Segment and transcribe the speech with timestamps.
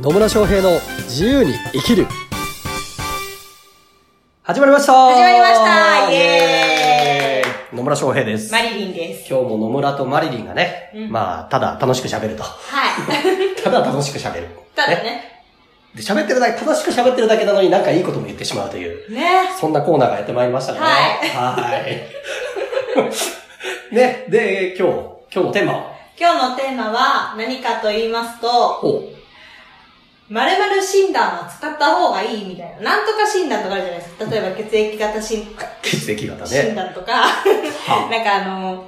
[0.00, 2.06] 野村翔平の自由に生きる
[4.42, 8.52] 始まりました始まりましたイエーイ野村翔平です。
[8.52, 9.28] マリリンです。
[9.28, 12.42] 今日も野村とマリリンがね、うんまあ、ただ楽しく喋ると。
[12.42, 12.50] は
[13.12, 13.56] い。
[13.62, 14.48] ただ楽しく喋る。
[14.74, 15.42] ただね。
[15.94, 19.50] で、喋ってるだけ、楽しく喋ってるだけなのになんかいいことも言ってしまうという、ね。
[19.58, 20.78] そんなコーナーがやってまいりましたね。
[20.80, 20.90] はい
[21.30, 21.84] はい。
[23.94, 24.94] ね、で、今日、
[25.34, 25.84] 今日のテーマは、
[26.18, 29.11] 今日のテーマは何かと言いますと、ほう。
[30.32, 32.96] 〇〇診断は使った方がいいみたいな。
[32.96, 34.30] なんとか診断とかあるじゃないですか。
[34.30, 35.46] 例えば血液型診
[35.82, 36.74] 血液型診ね。
[36.74, 38.84] 断とか、は なんかあの、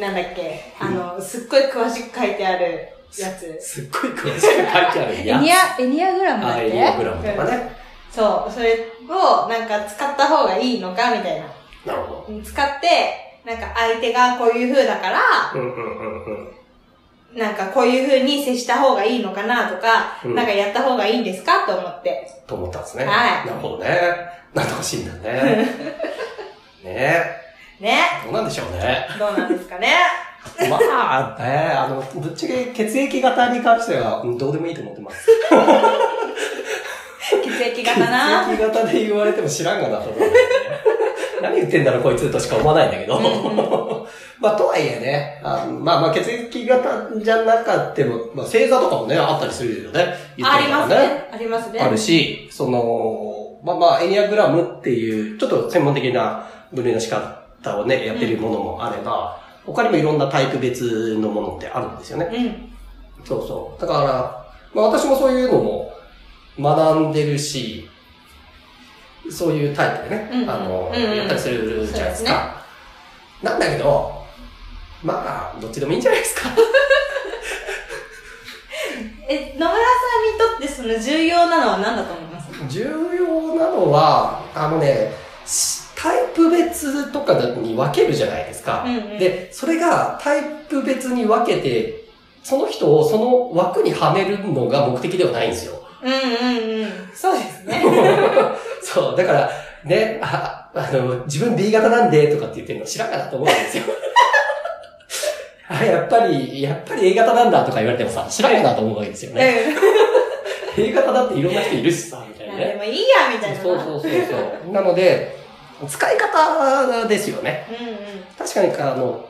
[0.00, 3.58] なんだっけ、あの、すっごい詳しく書いてあるやつ。
[3.60, 5.40] すっごい詳しく書いてあるやつ。
[5.42, 7.76] エニア、エニアグラムだっあ、けエニアグラムとかね。
[8.10, 11.46] そう、それをなんか使った方がいいのかみたいな。
[11.94, 15.20] なるほ使って、なんか相手がこういう風だから、
[15.54, 15.60] ど。
[15.60, 16.48] うんうんうんうん。
[17.34, 22.30] なんかこういう風に接した方がいいのかなとか、うんなんかやった方がいいんですかと思って。
[22.46, 23.04] と思ったんですね。
[23.04, 24.00] はいなるほどね。
[24.54, 25.66] なんとかしいんだね。
[26.84, 27.42] ね
[27.80, 27.98] ね。
[28.24, 29.06] どうなんでしょうね。
[29.18, 29.96] どうなんですかね。
[30.68, 30.76] ま
[31.36, 35.28] あ、ね、あの、ぶっちゃけ血液型に関しては、うんどうでもいいと思ってます。
[37.44, 38.44] 血液型な。
[38.46, 40.38] 血液型で言われても知らんがなと思うんだよね。
[41.40, 43.18] 何言ってんだろこいつとしか思わないんだけど。
[43.18, 44.01] うん
[44.42, 50.14] まあ、とはいえね、あまあまあ血液型じゃなかっても、まあ星座とかもね、あったりするよね。
[50.36, 51.28] 言っあたりますね。
[51.32, 51.78] ありますね。
[51.78, 62.28] あるし、その、まあまあ、エニアグラムっていう、ちょっと専門的な分類の仕方をね、やってるものもあれば、他にもいろんなタイプ別のものってあるんですよね。
[62.32, 63.24] うん。
[63.24, 63.80] そうそう。
[63.80, 64.00] だから、
[64.74, 65.92] まあ私もそういうのも
[66.58, 67.88] 学んでるし、
[69.30, 72.64] そういうタイプでね、うんうんあの、うんうんやったりするじゃないですそうですか。
[73.42, 74.21] なんだけど、
[75.02, 76.48] まあ、どっちでもいいんじゃないですか。
[79.28, 82.48] え、野村さんにとってその重要なのは何だと思います？
[82.68, 82.82] 重
[83.16, 85.12] 要なのは、あのね、
[85.46, 88.84] しタイプ別とかに分けるじゃないですか。
[88.86, 92.04] うんうんで、それがタイプ別に分けて、
[92.42, 95.80] その人をその枠にはめるのが目的ではないんですよ。
[96.02, 96.18] うんうん
[96.82, 96.92] うん。
[97.14, 97.84] そうですね。
[98.82, 99.50] そう、だから、
[99.84, 103.84] ね、あ、あの、自分 B 型なんでとかって言ってるの知らんかなと思うんですよ。
[105.72, 109.74] あ、やっぱり、やっぱり A 型なんだとか言われてもさ、知らんかなと思うわけですよね。
[110.76, 112.58] A 型だっていろんな人いるしさ、みたいうん。
[112.58, 112.72] なね。
[112.72, 113.60] でもいいや、みたいな。
[113.62, 114.70] そうそうそうそう。
[114.72, 115.36] なので、
[115.88, 117.66] 使い方ですよね。
[117.68, 117.94] うんうん。
[118.38, 119.24] 確かに、あの、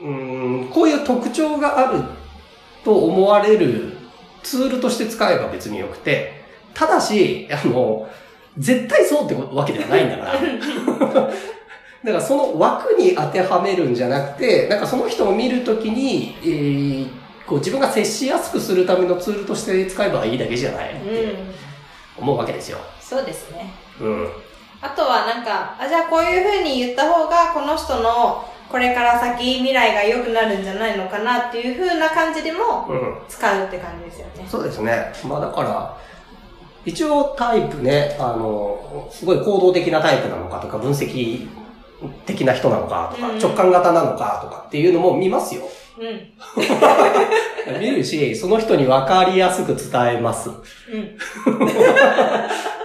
[0.00, 0.08] うー
[0.66, 2.02] ん、こういう特徴がある
[2.84, 3.96] と思われる
[4.42, 6.44] ツールとして使えば別によくて、
[6.74, 8.06] ただし、あの、
[8.58, 10.32] 絶対そうってわけではないんだから。
[12.04, 21.54] だからその枠に当てはめるんじゃなくて、なんかその人を見るときに、えーこう自分が接しやすくするためのツールとして使えばいいだけじゃないってうん。
[22.16, 22.78] 思うわけですよ。
[23.00, 23.70] そうですね。
[24.00, 24.28] うん。
[24.80, 33.16] あとはなんか、あ、じゃあこういう風に言った方が、この人のこれから先未来が良くなるんじゃないのかなっていう風な感じでもうん。
[33.28, 34.46] 使うって感じですよね。
[34.48, 35.12] そうですね。
[35.28, 35.98] まあだから、
[36.86, 41.46] 一応タイプね、あの、すごい行動的なタイプなのかとか、分析
[42.26, 45.62] 的な人なのかとか、直感型なのかとかっていうのも見ますよ。
[45.98, 47.78] うん。
[47.80, 50.50] 見るし、その人に分かりやすく伝えます。
[50.50, 51.16] うん。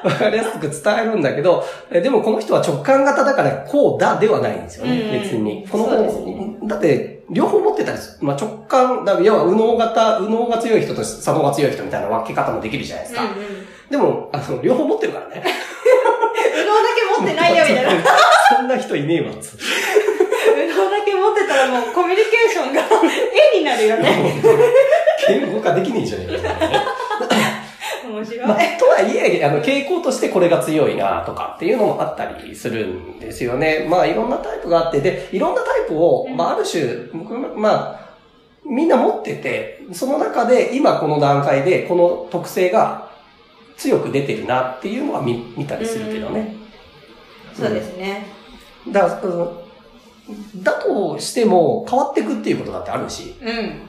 [0.03, 5.68] 分かりやすく伝えるんだけど、えでもこの人は直感型だからこうだではないんですよね、うんうん別に。
[5.69, 8.25] このだって、両方持ってたりする。
[8.25, 13.24] まあ、直感、だ要は右脳型、右脳が強い人と左脳が強い人みたいな分け方もできるじゃないですか。
[13.24, 13.35] うんうん。
[13.90, 15.44] でも、あの、両方持ってるからね。
[15.44, 17.91] うどんだけ持ってないよみたいな。
[18.52, 19.64] うそんな人いねえわ、つって。
[20.74, 22.82] どんだけ持ってたらもうコミュニケーションが
[23.54, 24.42] 絵になるよね。
[25.28, 26.50] 言語化できねえじゃねえか。
[28.09, 28.48] 面白い。
[28.48, 33.86] まあ、とはいえ、あの、傾向としてこれが強いな、とかっていうのもあったりするんですよね。
[33.90, 38.09] まあ、いろんなタイプがあって、で、いろんなタイプを、うんまあ、ある種、僕まあ、
[38.66, 43.09] みんな持ってて、その中で今この段階でこの特性が
[43.78, 46.56] 強く出てるなっていうのは見見たりするけどね。
[47.53, 48.28] そうですね。
[48.87, 49.70] だから、うん
[50.55, 53.35] だとしても変わっていくっていうことだってあるし。
[53.41, 53.81] うん。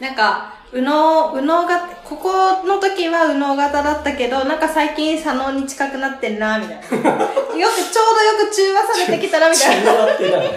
[0.00, 6.78] なんか、右脳、右脳型、ここの時は右脳型だったけど、なんか最近左脳に近くなってんな、みたいな。
[6.84, 9.92] よく、ちょうどよく中和されてきたな、みたいな。
[9.92, 10.52] 中和ってなんだよ。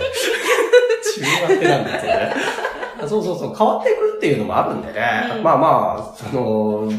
[1.15, 2.35] 中和ってなんだよね。
[3.07, 5.33] そうそうそう、変わっていくっていうのもあるんでね。
[5.37, 6.91] うんまあまあ、その、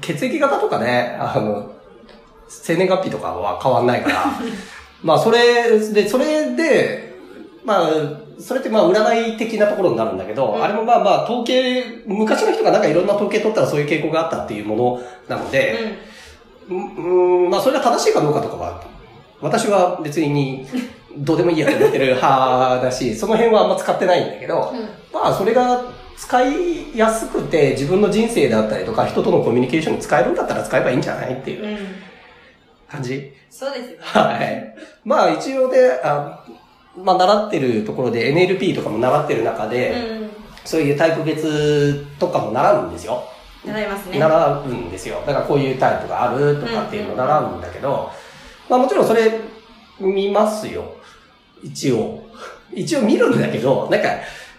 [0.00, 1.70] 血液型とかね、あの、
[2.48, 4.24] 生年月日とかは変わんないから、
[5.02, 7.14] まあそれで、それで、
[7.64, 7.90] まあ、
[8.38, 15.96] それってまあ占い的なところになるんだけど、うんあれもまあまあ統計、昔の人がなんかいろんな統計取ったらそういう傾向があったっていうものなので、
[16.68, 17.44] うん。
[17.44, 18.84] うん、まあそれが正しいかどうかとかは、
[19.40, 20.66] 私は別に
[21.16, 24.80] どうでもいいやと思ってる派だし、その辺はあんま使ってないんだけど、うん。
[25.12, 25.84] まあそれが
[26.16, 32.11] 使いやすくて自分の人生だったりとか人とのコミュニケーションに使えるんだったら使えばいいんじゃないっていううん。
[32.92, 33.32] 感じ？
[33.50, 33.96] そうですよね。
[34.02, 34.74] はい。
[35.04, 36.44] まあ一応ね、あ
[36.96, 40.30] まあ習ってるところで NLP とかも習ってる中で、うん。
[40.64, 43.24] そういうタイプ別とかも習うんですよ。
[43.64, 44.18] 習いますね。
[44.18, 45.22] 習うんですよ。
[45.26, 48.10] だからこういうタイプがあるとかっていうのを習うんだけど、
[48.68, 49.40] まあもちろんそれ
[50.00, 50.84] 見ますよ。
[51.62, 52.22] 一応。
[52.74, 54.08] 一応見るんだけど、なんか、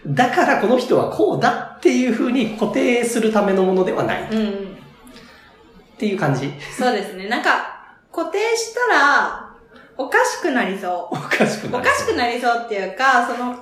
[0.06, 4.77] だからこの人はこうだっていう風に固定するためのものではないっうん。
[5.97, 6.51] ていう感じ。
[6.77, 7.27] そうですね。
[7.27, 7.72] なんか、
[8.13, 9.50] 固定したら、
[9.98, 11.71] おかしくなりそおかしくう。
[11.71, 11.83] なる。
[11.83, 13.56] おかしくなりそうっていうか、その、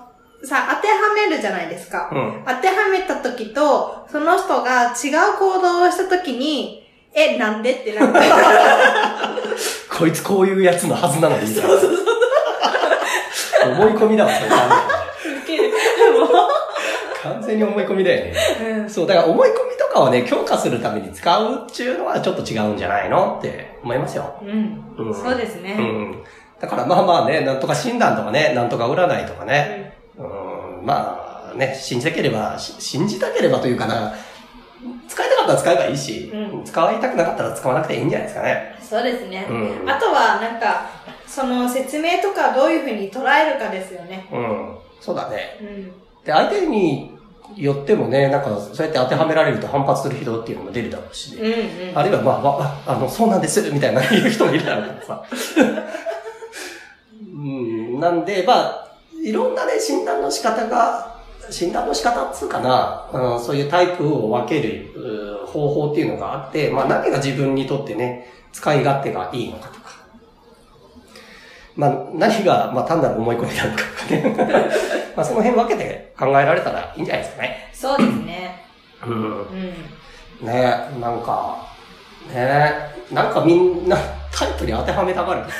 [0.43, 2.09] さ、当てはめるじゃないですか。
[2.11, 2.43] うん。
[2.45, 8.19] 当てはめた時と、その人が違う行動をした時に、え、なんでってなって。
[9.97, 11.65] こいつこういうやつのはずなのにさ。
[13.63, 14.69] 思い込みだわ、それ完。
[15.45, 15.71] 全
[17.23, 18.33] 完全に思い込みだよね。
[18.81, 18.89] うん。
[18.89, 24.39] そう、だから思い込みとかをね、強化するために使うっていうのはちょっと違うんじゃないのって思いますよ。
[24.41, 24.83] うん。
[24.97, 25.75] うんそうですね。
[25.77, 26.23] うん。
[26.59, 30.23] だからまあまあね、なんとか診断とかね、なんとか占いとかね、う
[30.83, 34.13] ん、まあね、信じたければ、し信じたければというかな、
[35.07, 38.75] 使いたかったら使えばいいし、うん使いたくなかったら使わなくていいんじゃないですかね。
[38.79, 39.47] そうですね。
[39.49, 39.89] うん。
[39.89, 40.89] あとは、なんか、
[41.25, 44.27] その説明とかどういうふうに捉えるかですよね。
[44.31, 44.77] うん。
[44.99, 45.57] そうだね。
[45.61, 45.85] うん。
[46.23, 47.17] で、相手に
[47.55, 51.41] よってもね、なんか、そうやって当てはめられると反発する人っていうのも出るだろうしね。
[51.41, 51.97] うんうん。
[51.97, 55.23] あるいは、まあ、わあの、そうなんです、みたいな言う人もいるだろうからさ。
[57.33, 58.87] うん、なんで、まあ、
[59.23, 61.15] いろんなね、診断の仕方が、
[61.49, 69.91] 診断の仕方っつうかな、うん、そういうタイプを分けるう方法っていうのがあって、まあ、何が自分にとってね、使い勝手がいいのかとか。
[71.75, 75.00] まあ、何が、まあ、単なる思い込みなのかとかね。
[75.15, 77.69] まあ、その辺分けて考えられたらいいんじゃないですかね。
[77.73, 78.65] そうですね。
[79.05, 79.41] うん。
[79.41, 80.45] うん。
[80.45, 81.67] ねなんか、
[82.33, 82.71] ね
[83.11, 83.97] なんかみんな
[84.31, 85.43] タイプに当てはめたがる。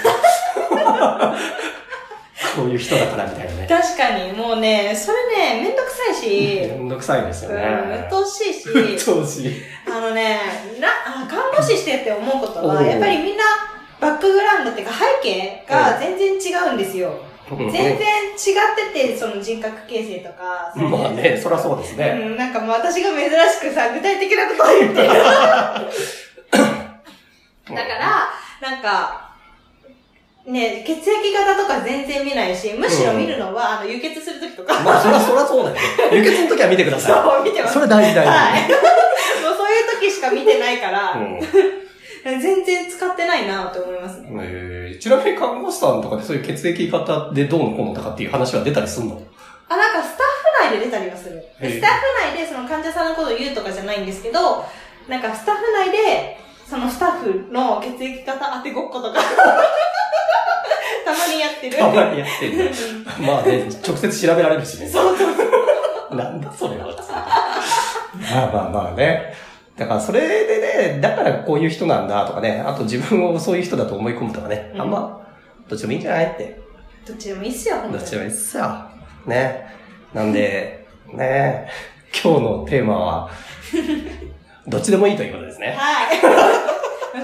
[2.56, 3.68] こういう人だからみたいなね。
[3.68, 8.08] 確かに、もうね、それね、めんどくさいし、めんどくさいですようん、ね。
[8.10, 9.62] 鬱陶しいし、鬱陶しい。
[9.88, 10.40] あのね、
[10.80, 10.90] な、
[11.24, 13.44] あ看護師してって思うことは、やっぱりみんな、
[14.02, 17.14] バックグラウンドっていうか背景が全然違うんですよ。
[17.58, 17.96] 全然違っ
[18.94, 20.72] てて、その人格形成とか。
[20.76, 22.14] うんまあね、そりゃそうですうね。
[22.14, 25.08] ん、なんかもう私が珍しくさ、具体的なことを言ってる。
[25.08, 25.14] だ
[27.76, 28.30] から、
[28.62, 29.32] なんか、
[30.46, 34.80] ね、血液型とか全然見ないし、むしろ見るのは、あの、輸血するときとか。
[34.82, 35.76] まあそりゃそりゃそうだよ。
[36.12, 37.62] 輸血の時は見てくださそう、見てい。
[37.62, 37.74] ます。
[37.76, 38.32] それ大事大事。
[38.32, 38.62] はい。
[39.44, 41.40] もうそういう時しか見てないから、うん
[42.24, 44.30] 全然使ってないなと思いますね。
[44.42, 49.20] えーちなみに看護師さんとかでそういう血液型でどうのこうのとかっていう話は出たりすんの？
[49.68, 50.24] あ、なんかスタ
[50.70, 51.42] ッフ内で出たりはする。
[51.60, 51.80] スタッフ
[52.36, 54.64] 内でその患者さんのことを言うとかじゃないんですけど、
[55.08, 56.38] なんかスタッフ内で、
[56.70, 59.20] そのスタッフの血液型当てごっことか、
[61.06, 61.78] たまにやってる。
[61.78, 62.68] たまにやってんだう
[63.24, 64.88] んまあね、直接調べられるしね。
[64.88, 65.24] そうそ
[66.12, 66.16] う。
[66.16, 66.86] なんだそれは。
[68.34, 69.34] まあまあまあね。
[69.78, 75.28] だからそれでね、だからこういう人なんだとかね、あと自分をそういう人だと思い込むとかね、うんあんま、
[75.68, 76.60] どっちでもいいんじゃないって。
[77.06, 78.92] どっちでもいいっすよ、どっちでもいいっすよ。
[79.26, 79.66] ね。
[80.14, 81.70] なんで、ね、
[82.24, 83.30] 今日のテーマは、
[84.68, 85.76] どっちでもいいということですね。
[85.78, 86.18] はい。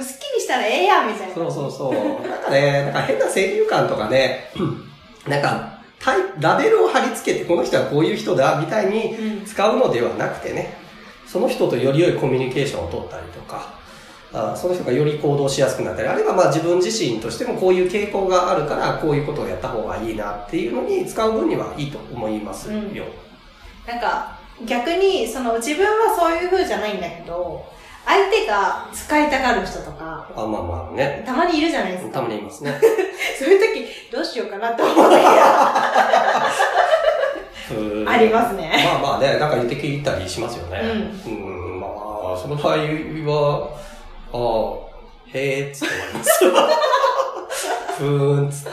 [0.04, 1.34] すっきりしたらええやん、みたいな。
[1.34, 2.28] そうそうそう。
[2.28, 4.50] なんかね、なんか変な先入観とかね、
[5.28, 5.78] なんか、
[6.40, 9.46] ラベルを貼り付けて、この人はこういう人だ、みたいにうん。
[9.46, 10.87] 使うのではなくてね、
[11.28, 13.74] その人とより良いコミュニケーションを取ったりとか、
[14.34, 23.06] あその人がより行動しやすくなったり、あるいはまあ自分自身としてもこういう傾向があるから、こういうことをやった方がいいなっていうのに使う分にはいいと思いますよ。
[23.86, 27.66] なんか、逆に、その自分はそういう風じゃないんだけど、
[28.06, 32.14] 相手が使いたがる人とか、あまあまあね、たまにいるじゃないですか。
[32.14, 32.80] たまにいますね。
[33.38, 36.37] そういう時、どうしようかなって思う時がうん
[38.08, 38.72] ありますね。
[38.84, 40.80] まあまあね、なんか言って聞いたりしますよね。
[41.26, 43.70] ううん、まあ、その場合は、
[44.32, 44.38] あ
[44.86, 46.46] あ、へえ、つって終わります。
[47.98, 48.70] ふーん、つって。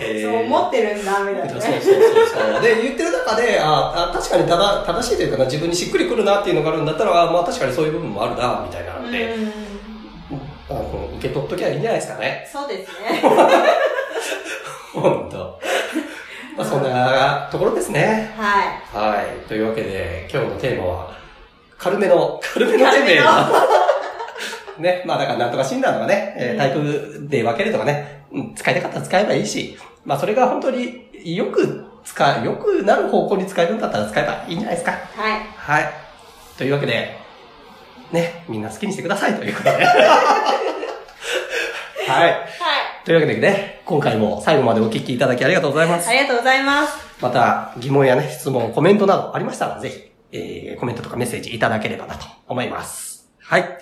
[0.00, 1.60] へ そう思ってるんだ、みたいなね。
[1.60, 2.62] そうそうそうそう。
[2.62, 9.34] で、言ってる中で、ああ確かにただ正しいというかな、自分にしっくりくるなっていうのがあるんだったら、あまあ確かにそういう部分もあるな、みたいなので、
[11.18, 12.48] 受け取っときゃいいんじゃないですかね。
[12.50, 13.22] そうですね。
[14.92, 15.58] ほんと。
[16.56, 18.32] まあ、そんなところですね。
[18.36, 19.16] はい。
[19.16, 19.46] はい。
[19.48, 21.16] というわけで、今日のテーマは、
[21.78, 23.50] 軽めの、軽めのテーマ。
[24.78, 25.02] ね。
[25.06, 34.92] まあだからなんとか診断とかね、えーうんタイプで分けるとかね、うん使いたかったら使えばいいし、まあそれが本当によく使う、よくなる方向に使えるんだったら使えばいいんじゃないですか。
[34.92, 34.98] は
[35.36, 35.40] い。
[35.56, 35.92] はい。
[36.58, 37.16] というわけで、
[38.10, 39.84] ね、みんな好きにしてくださいということで。
[42.08, 42.28] はい。
[42.28, 42.36] はい。
[43.04, 46.12] というわけでね、今回も最後までお聞きいただきありがとうございますあ。
[46.12, 46.96] りがとうございます。
[47.20, 53.28] また疑問やね、質問、コメントなどありましたら、ぜひ、えー、コメントとかメッセージいただければなと思います。
[53.40, 53.78] はい。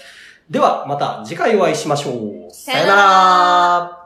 [0.49, 2.13] では、また次回お会いしましょ
[2.49, 2.51] う。
[2.51, 4.00] さよなら